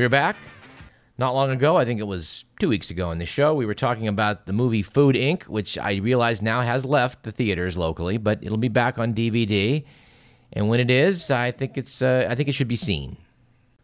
[0.00, 0.36] We're back.
[1.18, 3.74] Not long ago, I think it was two weeks ago in the show, we were
[3.74, 8.16] talking about the movie Food Inc., which I realize now has left the theaters locally,
[8.16, 9.84] but it'll be back on DVD.
[10.54, 13.18] And when it is, I think it's uh, I think it should be seen.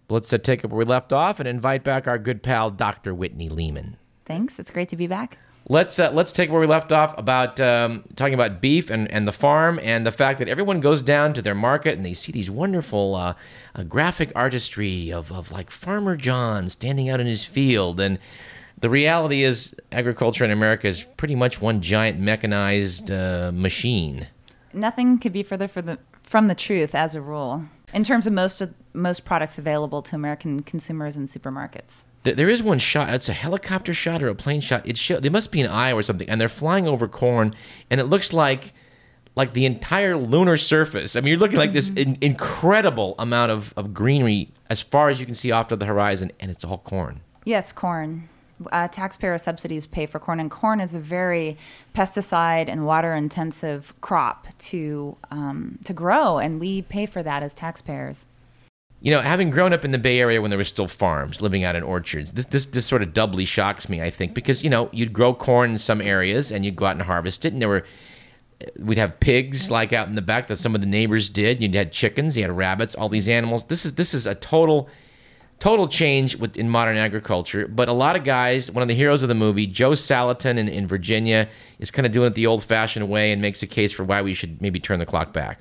[0.08, 3.14] Let's uh, take up where we left off and invite back our good pal Dr.
[3.14, 3.98] Whitney Lehman.
[4.24, 4.58] Thanks.
[4.58, 5.36] It's great to be back.
[5.68, 9.26] Let's uh, let's take where we left off about um, talking about beef and, and
[9.26, 12.30] the farm and the fact that everyone goes down to their market and they see
[12.30, 13.34] these wonderful uh,
[13.74, 18.20] uh, graphic artistry of, of like Farmer John standing out in his field and
[18.78, 24.28] the reality is agriculture in America is pretty much one giant mechanized uh, machine.
[24.72, 28.60] Nothing could be further the, from the truth as a rule in terms of most
[28.60, 32.02] of most products available to American consumers in supermarkets.
[32.34, 33.12] There is one shot.
[33.14, 34.86] It's a helicopter shot or a plane shot.
[34.86, 37.54] It show, they must be an eye or something, and they're flying over corn,
[37.90, 38.72] and it looks like
[39.34, 41.14] like the entire lunar surface.
[41.14, 41.98] I mean, you're looking like this Mm-hmm.
[41.98, 45.84] in, incredible amount of, of greenery as far as you can see off to the
[45.84, 47.20] horizon, and it's all corn.
[47.44, 48.28] Yes, corn.
[48.72, 51.58] Uh, taxpayer subsidies pay for corn, and corn is a very
[51.94, 57.52] pesticide and water intensive crop to um, to grow, and we pay for that as
[57.52, 58.24] taxpayers.
[59.00, 61.64] You know, having grown up in the Bay Area when there were still farms, living
[61.64, 64.02] out in orchards, this this this sort of doubly shocks me.
[64.02, 66.96] I think because you know you'd grow corn in some areas and you'd go out
[66.96, 67.84] and harvest it, and there were
[68.78, 71.62] we'd have pigs like out in the back that some of the neighbors did.
[71.62, 73.64] You had chickens, you had rabbits, all these animals.
[73.64, 74.88] This is this is a total
[75.58, 77.66] total change with, in modern agriculture.
[77.66, 80.68] But a lot of guys, one of the heroes of the movie, Joe Salatin in,
[80.68, 84.04] in Virginia, is kind of doing it the old-fashioned way and makes a case for
[84.04, 85.60] why we should maybe turn the clock back.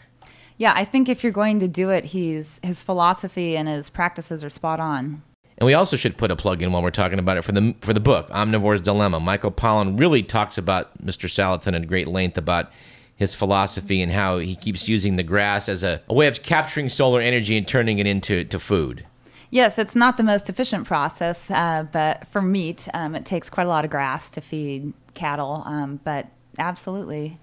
[0.58, 4.44] Yeah, I think if you're going to do it, he's his philosophy and his practices
[4.44, 5.22] are spot on.
[5.58, 7.76] And we also should put a plug in while we're talking about it for the
[7.82, 9.20] for the book Omnivore's Dilemma.
[9.20, 11.30] Michael Pollan really talks about Mr.
[11.30, 12.72] Salatin at great length about
[13.16, 16.90] his philosophy and how he keeps using the grass as a, a way of capturing
[16.90, 19.06] solar energy and turning it into to food.
[19.52, 23.68] Yes, it's not the most efficient process, uh, but for meat, um, it takes quite
[23.68, 25.64] a lot of grass to feed cattle.
[25.66, 26.28] Um, but
[26.60, 27.40] absolutely,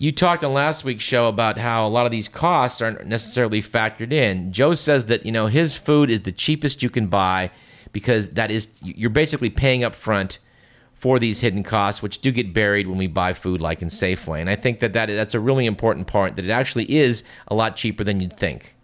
[0.00, 3.60] You talked on last week's show about how a lot of these costs aren't necessarily
[3.60, 4.52] factored in.
[4.52, 7.50] Joe says that you know his food is the cheapest you can buy
[7.92, 10.38] because that is you're basically paying up front
[10.94, 14.40] for these hidden costs, which do get buried when we buy food like in Safeway.
[14.40, 17.54] And I think that, that that's a really important part that it actually is a
[17.54, 18.76] lot cheaper than you'd think.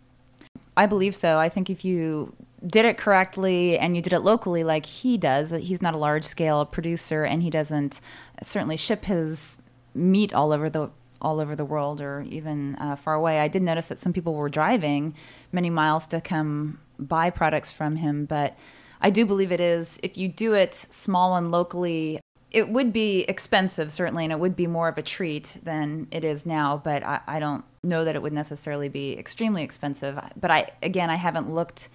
[0.77, 1.39] I believe so.
[1.39, 2.35] I think if you
[2.67, 6.25] did it correctly and you did it locally like he does, he's not a large
[6.25, 8.01] scale producer and he doesn't
[8.43, 9.59] certainly ship his
[9.95, 10.91] meat all over the
[11.25, 13.41] all over the world or even uh, far away.
[13.41, 15.15] I did notice that some people were driving
[15.51, 18.57] many miles to come buy products from him, but
[19.01, 22.21] I do believe it is if you do it small and locally
[22.51, 26.25] it would be expensive certainly and it would be more of a treat than it
[26.25, 30.51] is now but I, I don't know that it would necessarily be extremely expensive but
[30.51, 31.89] i again i haven't looked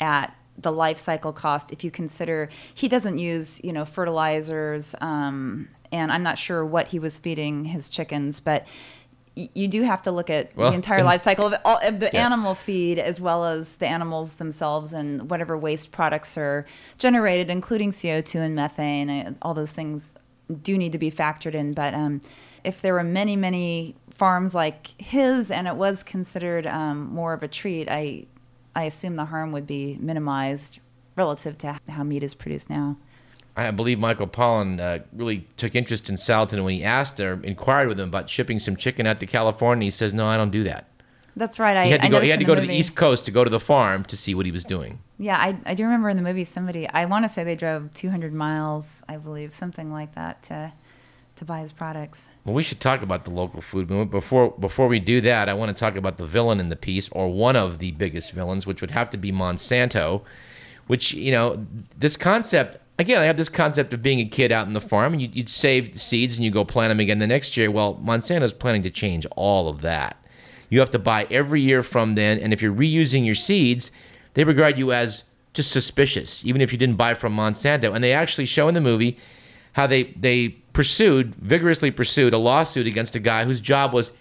[0.00, 5.68] at the life cycle cost if you consider he doesn't use you know fertilizers um,
[5.92, 8.66] and i'm not sure what he was feeding his chickens but
[9.36, 11.78] y- you do have to look at Well, the entire in- life cycle of, all,
[11.86, 12.24] of the Yeah.
[12.26, 16.64] animal feed as well as the animals themselves and whatever waste products are
[16.98, 19.36] generated, including CO2 and methane.
[19.42, 20.14] All those things
[20.62, 21.72] do need to be factored in.
[21.72, 22.20] But um,
[22.64, 27.42] if there were many, many farms like his and it was considered um, more of
[27.42, 28.24] a treat, I,
[28.74, 30.80] I assume the harm would be minimized
[31.14, 32.96] relative to how meat is produced now.
[33.56, 37.88] I believe Michael Pollan uh, really took interest in Salatin when he asked or inquired
[37.88, 39.86] with him about shipping some chicken out to California.
[39.86, 40.88] He says, "No, I don't do that."
[41.36, 41.76] That's right.
[41.76, 42.20] I He had to I go.
[42.20, 44.16] He had to go the to the East Coast to go to the farm to
[44.16, 45.00] see what he was doing.
[45.18, 47.92] Yeah, I, I do remember in the movie somebody, I want to say they drove
[47.94, 50.72] 200 miles, I believe, something like that to,
[51.36, 52.26] to buy his products.
[52.44, 54.10] Well, we should talk about the local food movement.
[54.10, 57.08] Before before we do that, I want to talk about the villain in the piece,
[57.10, 60.22] or one of the biggest villains, which would have to be Monsanto.
[60.86, 61.66] Which you know,
[61.98, 63.20] this concept again.
[63.20, 65.48] I have this concept of being a kid out in the farm, and you'd, you'd
[65.48, 67.70] save the seeds and you go plant them again the next year.
[67.70, 70.16] Well, Monsanto's planning to change all of that.
[70.68, 73.90] You have to buy every year from then, and if you're reusing your seeds,
[74.34, 77.94] they regard you as just suspicious, even if you didn't buy from Monsanto.
[77.94, 79.18] And they actually show in the movie
[79.72, 84.12] how they they pursued vigorously pursued a lawsuit against a guy whose job was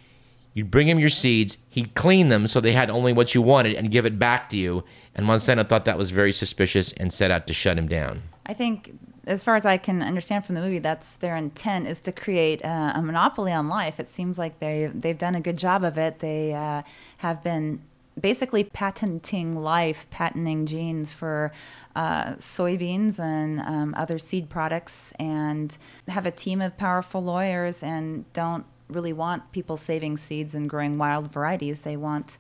[0.53, 3.75] you'd bring him your seeds, he'd clean them so they had only what you wanted
[3.75, 4.83] and give it back to you.
[5.13, 8.23] And Monsanto thought that was very suspicious and set out to shut him down.
[8.45, 11.99] I think, as far as I can understand from the movie, that's their intent is
[12.01, 13.99] to create uh, a monopoly on life.
[13.99, 16.19] It seems like they they've done a good job of it.
[16.19, 16.83] They uh,
[17.17, 17.81] have been
[18.19, 21.51] basically patenting life, patenting genes for
[21.95, 25.77] uh, soybeans and um, other seed products, and
[26.07, 30.97] have a team of powerful lawyers and don't really want people saving seeds and growing
[30.97, 31.81] wild varieties.
[31.81, 32.37] They want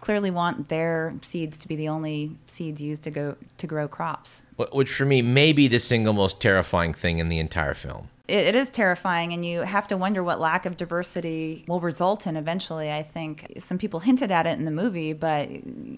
[0.00, 4.42] clearly want their seeds to be the only seeds used to go to grow crops.
[4.72, 8.08] Which for me may be the single most terrifying thing in the entire film.
[8.28, 12.26] It, it is terrifying, and you have to wonder what lack of diversity will result
[12.26, 12.92] in eventually.
[12.92, 15.48] I think some people hinted at it in the movie, but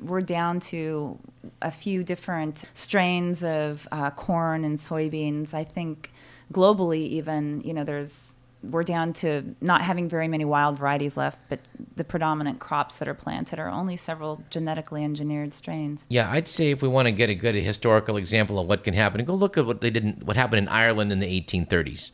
[0.02, 1.18] we're down to
[1.62, 5.54] a few different strains of uh, corn and soybeans.
[5.54, 6.12] I think
[6.52, 11.38] globally, even, you know, there's we're down to not having very many wild varieties left,
[11.48, 11.60] but
[11.96, 16.06] the predominant crops that are planted are only several genetically engineered strains.
[16.08, 18.94] Yeah, I'd say if we want to get a good historical example of what can
[18.94, 22.12] happen, go look at what they did, in, what happened in Ireland in the 1830s.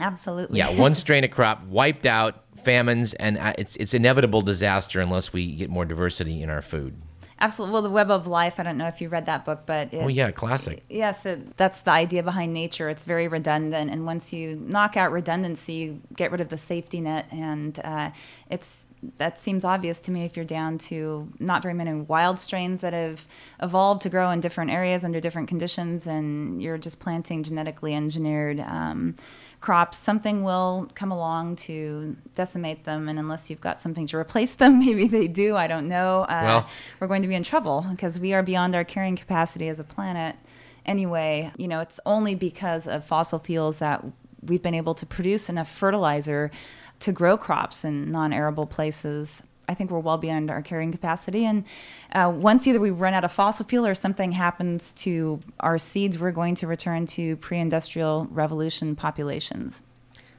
[0.00, 0.58] Absolutely.
[0.58, 5.32] Yeah, one strain of crop wiped out, famines, and uh, it's it's inevitable disaster unless
[5.32, 7.00] we get more diversity in our food.
[7.38, 7.72] Absolutely.
[7.74, 10.02] Well, The Web of Life, I don't know if you read that book, but it,
[10.02, 10.82] Oh yeah, classic.
[10.88, 12.88] Yes, it, that's the idea behind nature.
[12.88, 17.00] It's very redundant, and once you knock out redundancy, you get rid of the safety
[17.00, 18.10] net, and uh,
[18.48, 18.85] it's
[19.16, 20.24] that seems obvious to me.
[20.24, 23.26] If you're down to not very many wild strains that have
[23.62, 28.60] evolved to grow in different areas under different conditions, and you're just planting genetically engineered
[28.60, 29.14] um,
[29.60, 34.54] crops, something will come along to decimate them, and unless you've got something to replace
[34.54, 35.56] them, maybe they do.
[35.56, 36.22] I don't know.
[36.22, 36.68] Uh, Well-
[37.00, 39.84] we're going to be in trouble because we are beyond our carrying capacity as a
[39.84, 40.36] planet
[40.84, 41.52] anyway.
[41.56, 44.04] You know, it's only because of fossil fuels that
[44.42, 46.50] we've been able to produce enough fertilizer
[47.00, 49.42] to grow crops in non arable places.
[49.68, 51.44] I think we're well beyond our carrying capacity.
[51.44, 51.64] And
[52.12, 56.18] uh, once either we run out of fossil fuel or something happens to our seeds,
[56.18, 59.82] we're going to return to pre industrial revolution populations.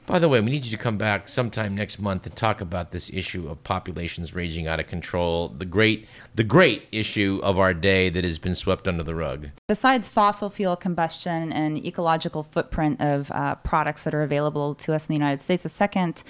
[0.08, 2.92] By the way, we need you to come back sometime next month and talk about
[2.92, 7.74] this issue of populations raging out of control, the great the great issue of our
[7.74, 9.48] day that has been swept under the rug.
[9.66, 15.06] Besides fossil fuel combustion and ecological footprint of uh, products that are available to us
[15.06, 16.22] in the United States, the second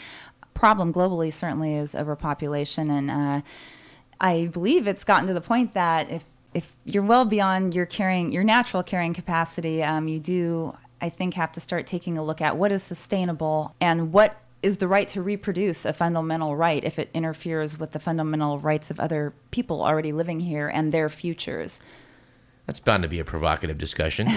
[0.54, 2.90] problem globally certainly is overpopulation.
[2.90, 3.42] And uh,
[4.20, 8.32] I believe it's gotten to the point that if if you're well beyond your carrying
[8.32, 12.40] your natural carrying capacity, um, you do I think have to start taking a look
[12.40, 16.98] at what is sustainable and what is the right to reproduce a fundamental right if
[16.98, 21.78] it interferes with the fundamental rights of other people already living here and their futures.
[22.66, 24.26] That's bound to be a provocative discussion.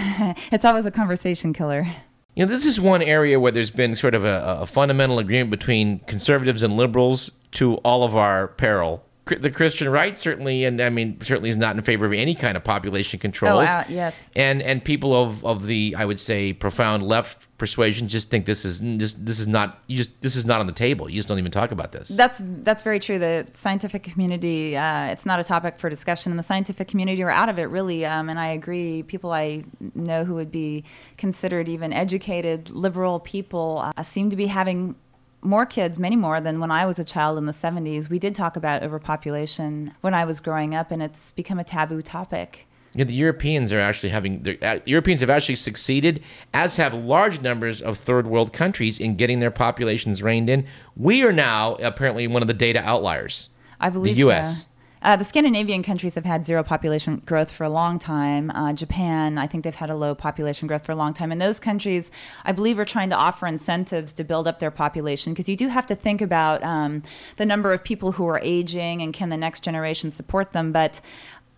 [0.52, 1.86] It's always a conversation killer.
[2.34, 5.50] You know, this is one area where there's been sort of a, a fundamental agreement
[5.50, 9.04] between conservatives and liberals to all of our peril.
[9.24, 12.56] The Christian right certainly, and I mean, certainly is not in favor of any kind
[12.56, 13.68] of population controls.
[13.68, 14.32] uh, yes.
[14.34, 18.64] And and people of, of the I would say profound left persuasion just think this
[18.64, 21.08] is just this is not you just this is not on the table.
[21.08, 22.08] You just don't even talk about this.
[22.08, 23.20] That's that's very true.
[23.20, 27.30] The scientific community, uh, it's not a topic for discussion, and the scientific community are
[27.30, 28.04] out of it really.
[28.04, 29.04] Um, and I agree.
[29.04, 29.62] People I
[29.94, 30.82] know who would be
[31.16, 34.96] considered even educated liberal people uh, seem to be having
[35.42, 38.08] more kids, many more than when I was a child in the 70s.
[38.08, 42.00] We did talk about overpopulation when I was growing up, and it's become a taboo
[42.02, 42.66] topic.
[42.94, 46.22] Yeah, the Europeans are actually having uh, Europeans have actually succeeded,
[46.52, 50.66] as have large numbers of third world countries in getting their populations reined in.
[50.94, 53.48] We are now apparently one of the data outliers.
[53.80, 54.64] I believe the US.
[54.64, 54.68] so.
[55.02, 58.50] Uh, the Scandinavian countries have had zero population growth for a long time.
[58.50, 61.32] Uh, Japan, I think they've had a low population growth for a long time.
[61.32, 62.12] And those countries,
[62.44, 65.68] I believe, are trying to offer incentives to build up their population because you do
[65.68, 67.02] have to think about um,
[67.36, 70.70] the number of people who are aging and can the next generation support them.
[70.70, 71.00] But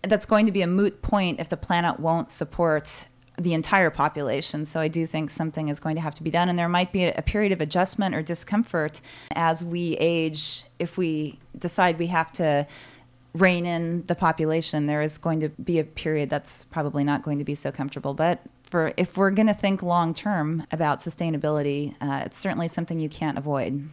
[0.01, 4.65] that's going to be a moot point if the planet won't support the entire population.
[4.65, 6.49] So I do think something is going to have to be done.
[6.49, 9.01] And there might be a period of adjustment or discomfort
[9.35, 12.65] as we age if we decide we have to
[13.35, 14.85] rein in the population.
[14.85, 18.13] There is going to be a period that's probably not going to be so comfortable.
[18.13, 22.99] But for if we're going to think long term about sustainability, uh, it's certainly something
[22.99, 23.89] you can't avoid.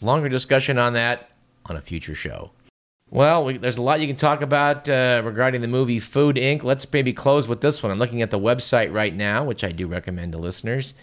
[0.00, 1.30] Longer discussion on that
[1.66, 2.50] on a future show.
[3.10, 6.62] Well, we, there's a lot you can talk about uh, regarding the movie Food Inc.
[6.62, 7.92] Let's maybe close with this one.
[7.92, 10.94] I'm looking at the website right now, which I do recommend to listeners,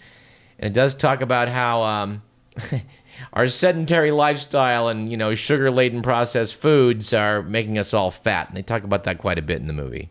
[0.58, 2.22] and it does talk about how um,
[3.32, 8.48] our sedentary lifestyle and you know sugar-laden processed foods are making us all fat.
[8.48, 10.10] And they talk about that quite a bit in the movie.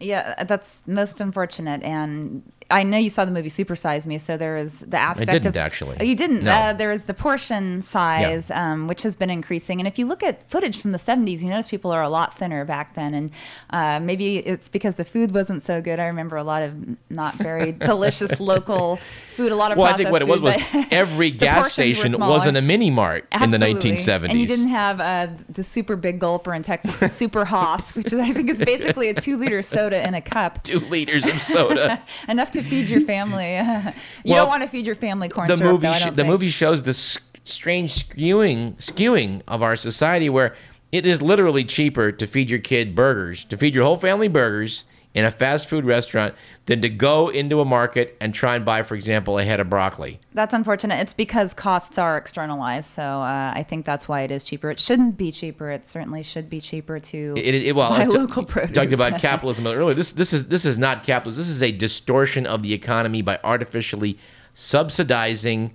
[0.00, 1.82] Yeah, that's most unfortunate.
[1.82, 5.46] And I know you saw the movie Supersize Me, so there is the aspect didn't,
[5.46, 5.96] of actually.
[6.00, 6.44] Oh, you didn't.
[6.44, 6.52] No.
[6.52, 9.80] Uh, there is the portion size, um, which has been increasing.
[9.80, 12.36] And if you look at footage from the '70s, you notice people are a lot
[12.36, 13.14] thinner back then.
[13.14, 13.30] And
[13.70, 16.00] uh, maybe it's because the food wasn't so good.
[16.00, 18.96] I remember a lot of not very delicious local
[19.28, 19.52] food.
[19.52, 22.56] A lot of Well, I think what it was processed was every gas station wasn't
[22.56, 24.30] a mini mart in the 1970s.
[24.30, 28.12] And you didn't have uh, the super big gulper in Texas, the Super Haas, which
[28.12, 30.62] is, I think is basically a two liter soda in a cup.
[30.62, 32.02] two liters of soda.
[32.28, 33.54] Enough to feed your family.
[34.24, 36.10] you Well, don't want to feed your family corn the syrup, movie though, sh- the
[36.12, 36.28] think.
[36.28, 40.56] movie shows this strange skewing skewing of our society where
[40.92, 44.84] It is literally cheaper to feed your kid burgers, to feed your whole family burgers
[45.14, 46.34] in a fast food restaurant
[46.66, 49.70] than to go into a market and try and buy, for example, a head of
[49.70, 50.18] broccoli.
[50.34, 50.96] That's unfortunate.
[50.96, 54.70] It's because costs are externalized, so uh, I think that's why it is cheaper.
[54.70, 55.70] It shouldn't be cheaper.
[55.70, 58.74] It certainly should be cheaper to It, it, well, buy I t- local produce.
[58.74, 59.94] Talked about capitalism earlier.
[59.94, 61.40] This this is this is not capitalism.
[61.40, 64.18] This is a distortion of the economy by artificially
[64.54, 65.74] subsidizing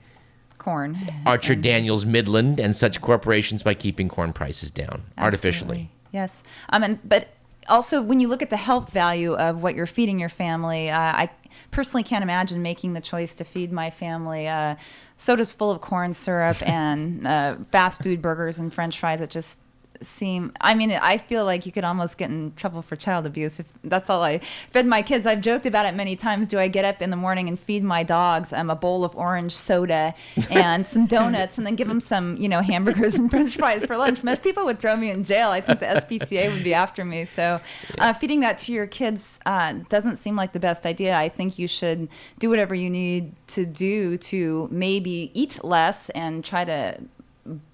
[0.57, 0.97] corn.
[1.25, 5.89] Archer Daniels Midland and such corporations by keeping corn prices down artificially.
[6.11, 6.43] Yes.
[6.69, 7.29] Um, and but
[7.69, 10.99] also when you look at the health value of what you're feeding your family, uh,
[10.99, 11.29] I
[11.71, 14.75] personally can't imagine making the choice to feed my family uh,
[15.17, 19.21] sodas full of corn syrup and uh, fast food burgers and French fries.
[19.21, 19.59] It just
[20.01, 23.59] seem i mean i feel like you could almost get in trouble for child abuse
[23.59, 24.39] if that's all i
[24.71, 25.25] fed my kids.
[25.25, 26.47] I've joked about it many times.
[26.47, 29.15] Do i get up in the morning and feed my dogs um, a bowl of
[29.15, 30.13] orange soda
[30.49, 33.97] and some donuts and then give them some you know hamburgers and french fries for
[33.97, 34.23] lunch?
[34.23, 35.49] Most people would throw me in jail.
[35.49, 37.25] I think the spca would be after me.
[37.25, 37.59] So
[37.97, 41.17] uh, feeding that to your kids uh, doesn't seem like the best idea.
[41.17, 46.43] I think you should do whatever you need to do to maybe eat less and
[46.43, 46.99] try to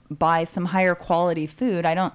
[0.09, 1.85] buy some higher quality food.
[1.85, 2.13] I don't.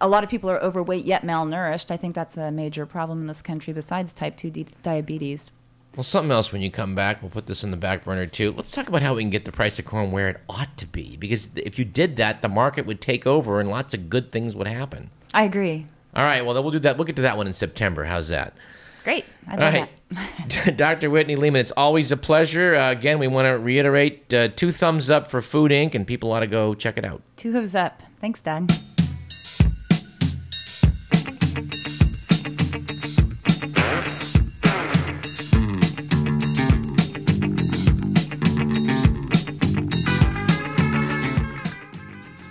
[0.00, 1.90] A lot of people are overweight yet malnourished.
[1.90, 5.52] I think that's a major problem in this country besides type 2 di- diabetes.
[5.96, 8.52] Well, something else when you come back, we'll put this in the back burner too.
[8.52, 10.86] Let's talk about how we can get the price of corn where it ought to
[10.86, 11.16] be.
[11.16, 14.54] Because if you did that, the market would take over and lots of good things
[14.54, 15.08] would happen.
[15.32, 15.86] I agree.
[16.14, 16.98] All right, well, then we'll do that.
[16.98, 18.04] We'll get to that one in September.
[18.04, 18.54] How's that?
[19.06, 19.24] Great.
[19.46, 19.88] I love right.
[20.10, 20.76] that.
[20.76, 21.10] Dr.
[21.10, 22.74] Whitney Lehman, it's always a pleasure.
[22.74, 26.32] Uh, again, we want to reiterate uh, two thumbs up for Food Inc., and people
[26.32, 27.22] ought to go check it out.
[27.36, 28.02] Two thumbs up.
[28.20, 28.68] Thanks, Doug.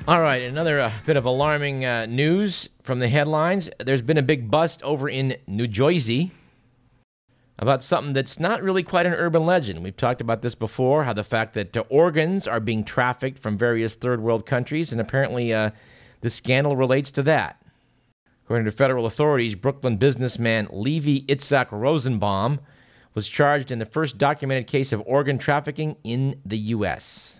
[0.07, 3.69] All right, another uh, bit of alarming uh, news from the headlines.
[3.77, 6.31] There's been a big bust over in New Jersey
[7.57, 9.83] about something that's not really quite an urban legend.
[9.83, 13.57] We've talked about this before how the fact that uh, organs are being trafficked from
[13.57, 15.71] various third world countries, and apparently uh,
[16.21, 17.61] the scandal relates to that.
[18.43, 22.59] According to federal authorities, Brooklyn businessman Levi Itzhak Rosenbaum
[23.13, 27.39] was charged in the first documented case of organ trafficking in the U.S.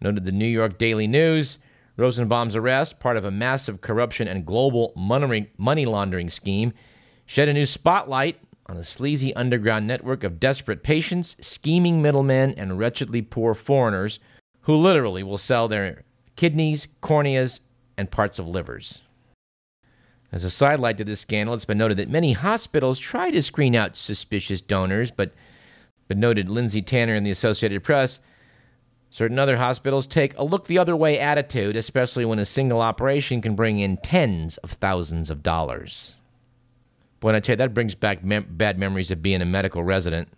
[0.00, 1.58] Noted the New York Daily News.
[1.96, 6.72] Rosenbaum's arrest, part of a massive corruption and global money laundering scheme,
[7.26, 12.78] shed a new spotlight on a sleazy underground network of desperate patients, scheming middlemen, and
[12.78, 14.20] wretchedly poor foreigners
[14.62, 16.04] who literally will sell their
[16.36, 17.60] kidneys, corneas,
[17.96, 19.02] and parts of livers.
[20.32, 23.76] As a sidelight to this scandal, it's been noted that many hospitals try to screen
[23.76, 25.32] out suspicious donors, but,
[26.08, 28.18] but noted Lindsey Tanner in the Associated Press
[29.14, 33.40] Certain other hospitals take a look the other way attitude, especially when a single operation
[33.40, 36.16] can bring in tens of thousands of dollars.
[37.24, 40.28] Boy, I tell you, that brings back mem- bad memories of being a medical resident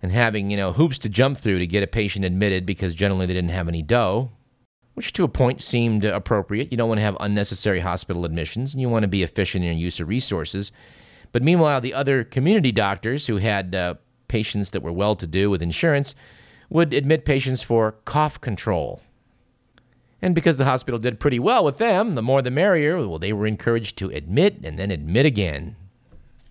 [0.00, 3.26] and having, you know, hoops to jump through to get a patient admitted because generally
[3.26, 4.30] they didn't have any dough,
[4.94, 6.70] which to a point seemed appropriate.
[6.70, 9.72] You don't want to have unnecessary hospital admissions and you want to be efficient in
[9.72, 10.70] your use of resources.
[11.32, 13.94] But meanwhile, the other community doctors who had uh,
[14.28, 16.14] patients that were well to do with insurance
[16.68, 19.02] would admit patients for cough control.
[20.22, 23.32] And because the hospital did pretty well with them, the more the merrier, well, they
[23.32, 25.74] were encouraged to admit and then admit again.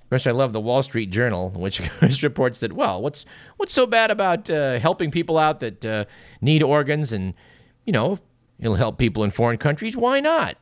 [0.09, 1.79] Of course, I love the Wall Street Journal, which
[2.23, 6.05] reports that, well, what's, what's so bad about uh, helping people out that uh,
[6.41, 7.35] need organs and,
[7.85, 8.17] you know,
[8.59, 9.95] it'll help people in foreign countries?
[9.95, 10.57] Why not?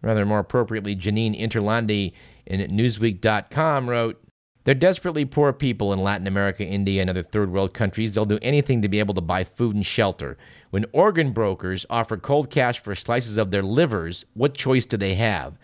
[0.00, 2.14] Rather more appropriately, Jeneen Interlandi
[2.46, 4.22] in Newsweek.com wrote,
[4.64, 8.14] they're desperately poor people in Latin America, India, and other third world countries.
[8.14, 10.38] They'll do anything to be able to buy food and shelter.
[10.70, 15.14] When organ brokers offer cold cash for slices of their livers, what choice do they
[15.14, 15.58] have?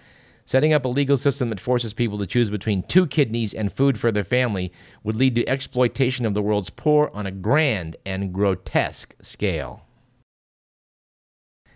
[0.53, 3.99] Setting up a legal system that forces people to choose between two kidneys and food
[3.99, 4.71] for their family
[5.03, 9.87] would lead to exploitation of the world's poor on a grand and grotesque scale.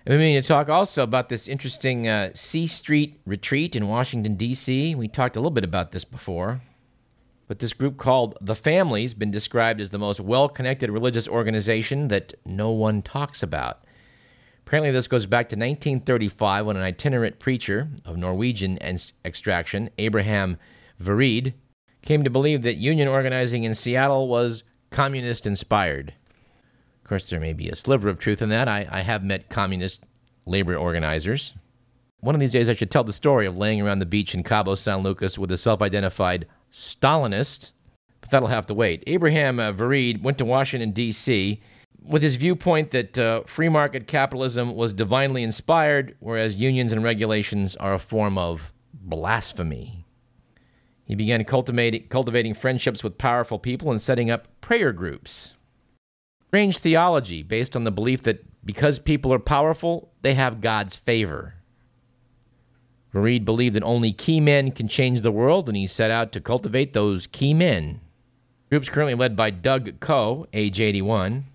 [0.04, 4.34] And we need to talk also about this interesting uh, C Street retreat in Washington,
[4.34, 4.94] D.C.
[4.94, 6.60] We talked a little bit about this before.
[7.48, 12.08] But this group called The Family's been described as the most well connected religious organization
[12.08, 13.85] that no one talks about.
[14.66, 18.78] Apparently, this goes back to 1935 when an itinerant preacher of Norwegian
[19.24, 20.58] extraction, Abraham
[20.98, 21.54] Vereid,
[22.02, 26.12] came to believe that union organizing in Seattle was communist inspired.
[27.00, 28.66] Of course, there may be a sliver of truth in that.
[28.66, 30.04] I, I have met communist
[30.46, 31.54] labor organizers.
[32.18, 34.42] One of these days, I should tell the story of laying around the beach in
[34.42, 37.70] Cabo San Lucas with a self identified Stalinist,
[38.20, 39.04] but that'll have to wait.
[39.06, 41.60] Abraham uh, Vereid went to Washington, D.C.,
[42.06, 47.76] with his viewpoint that uh, free market capitalism was divinely inspired, whereas unions and regulations
[47.76, 50.04] are a form of blasphemy.
[51.04, 55.52] He began cultivating, friendships with powerful people and setting up prayer groups.
[56.48, 61.54] Strange theology based on the belief that because people are powerful, they have God's favor.
[63.12, 66.40] Reed believed that only key men can change the world, and he set out to
[66.40, 68.00] cultivate those key men.
[68.68, 71.46] Group's currently led by Doug Coe, age 81,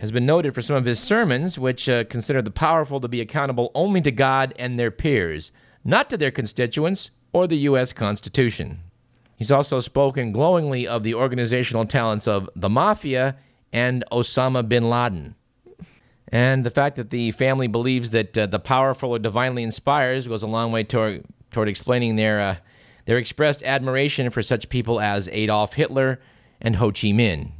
[0.00, 3.20] has been noted for some of his sermons, which uh, consider the powerful to be
[3.20, 5.52] accountable only to God and their peers,
[5.84, 7.92] not to their constituents or the U.S.
[7.92, 8.80] Constitution.
[9.36, 13.36] He's also spoken glowingly of the organizational talents of the Mafia
[13.74, 15.34] and Osama bin Laden.
[16.28, 20.42] And the fact that the family believes that uh, the powerful are divinely inspired goes
[20.42, 22.56] a long way toward, toward explaining their, uh,
[23.04, 26.20] their expressed admiration for such people as Adolf Hitler
[26.58, 27.52] and Ho Chi Minh.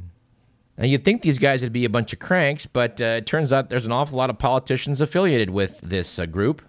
[0.81, 3.53] Now, you'd think these guys would be a bunch of cranks, but uh, it turns
[3.53, 6.63] out there's an awful lot of politicians affiliated with this uh, group.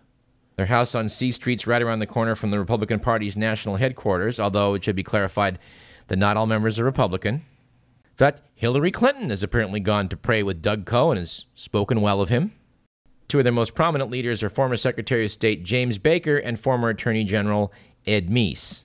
[0.56, 4.38] Their house on C Street's right around the corner from the Republican Party's national headquarters,
[4.38, 5.58] although it should be clarified
[6.08, 7.36] that not all members are Republican.
[7.36, 12.02] In fact, Hillary Clinton has apparently gone to pray with Doug Coe and has spoken
[12.02, 12.52] well of him.
[13.28, 16.90] Two of their most prominent leaders are former Secretary of State James Baker and former
[16.90, 17.72] Attorney General
[18.06, 18.84] Ed Meese.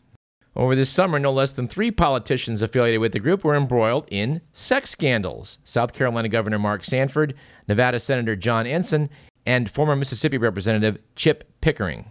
[0.58, 4.42] Over this summer, no less than three politicians affiliated with the group were embroiled in
[4.54, 7.36] sex scandals South Carolina Governor Mark Sanford,
[7.68, 9.12] Nevada Senator John Ensign,
[9.46, 12.10] and former Mississippi Representative Chip Pickering.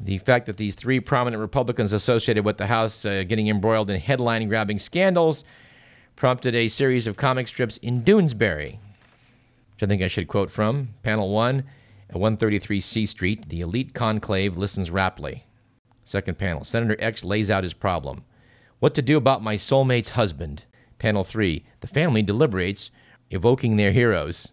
[0.00, 4.00] The fact that these three prominent Republicans associated with the House uh, getting embroiled in
[4.00, 5.44] headline grabbing scandals
[6.16, 8.78] prompted a series of comic strips in Doonesbury,
[9.74, 10.94] which I think I should quote from.
[11.02, 11.62] Panel 1
[12.08, 15.44] at 133 C Street, the elite conclave listens raptly.
[16.10, 18.24] Second panel Senator X lays out his problem.
[18.80, 20.64] What to do about my soulmate's husband?
[20.98, 22.90] Panel 3 The family deliberates,
[23.30, 24.48] evoking their heroes.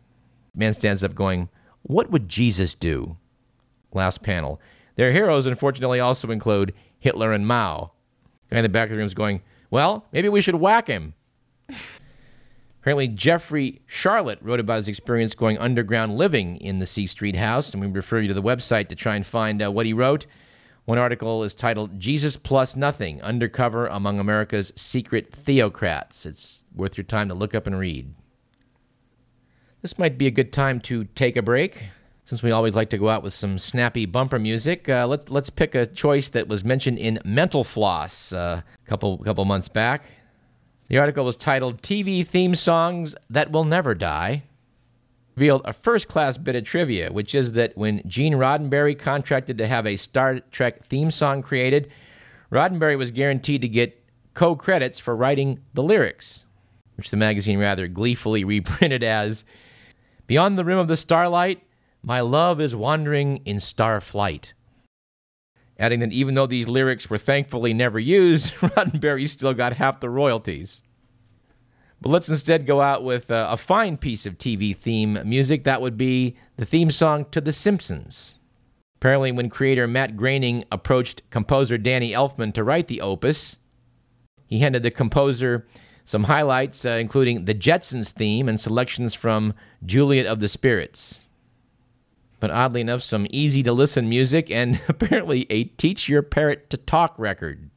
[0.54, 1.50] Man stands up going,
[1.82, 3.18] What would Jesus do?
[3.92, 4.62] Last panel
[4.98, 7.94] Their heroes, unfortunately, also include Hitler and Mao.
[8.52, 11.16] Guy in the back of the room is going, Well, maybe we should whack him.
[12.82, 17.74] Apparently, Jeffrey Sharlet wrote about his experience going underground living in the C Street house,
[17.74, 20.28] and we refer you to the website to try and find uh, what he wrote.
[20.88, 26.26] One article is titled Jesus Plus Nothing Undercover Among America's Secret Theocrats.
[26.26, 28.14] It's worth your time to look up and read.
[29.82, 31.84] This might be a good time to take a break.
[32.24, 35.50] Since we always like to go out with some snappy bumper music, uh, let's, let's
[35.50, 40.06] pick a choice that was mentioned in Mental Floss uh, a couple, couple months back.
[40.88, 44.42] The article was titled TV Theme Songs That Will Never Die
[45.38, 49.68] revealed a first class bit of trivia, which is that when Gene Roddenberry contracted to
[49.68, 51.90] have a Star Trek theme song created,
[52.52, 56.44] Roddenberry was guaranteed to get co credits for writing the lyrics,
[56.96, 59.46] which the magazine rather gleefully reprinted as
[60.28, 61.64] Beyond the rim of the starlight,
[62.04, 64.54] my love is wandering in star flight.
[65.80, 70.10] Adding that even though these lyrics were thankfully never used, Roddenberry still got half the
[70.10, 70.82] royalties.
[72.02, 75.64] But let's instead go out with uh, a fine piece of TV theme music.
[75.64, 78.40] That would be the theme song to The Simpsons.
[78.98, 83.58] Apparently, when creator Matt Groening approached composer Danny Elfman to write the opus,
[84.48, 85.68] he handed the composer
[86.06, 89.54] some highlights, uh, including the Jetsons theme and selections from
[89.86, 91.22] Juliet of the Spirits.
[92.40, 96.78] But oddly enough, some easy to listen music and apparently a Teach Your Parrot to
[96.78, 97.70] Talk record.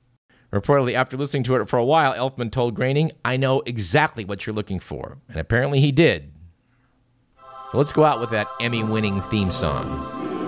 [0.53, 4.47] Reportedly, after listening to it for a while, Elfman told Groening, I know exactly what
[4.47, 5.19] you're looking for.
[5.29, 6.33] And apparently he did.
[7.71, 10.40] So let's go out with that Emmy winning theme song.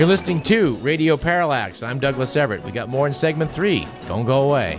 [0.00, 1.82] You're listening to Radio Parallax.
[1.82, 2.64] I'm Douglas Everett.
[2.64, 3.86] We got more in segment three.
[4.08, 4.78] Don't go away.